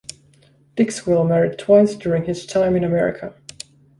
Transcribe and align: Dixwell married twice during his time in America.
Dixwell 0.77 1.23
married 1.27 1.59
twice 1.59 1.93
during 1.93 2.23
his 2.23 2.47
time 2.47 2.75
in 2.75 2.83
America. 2.83 3.35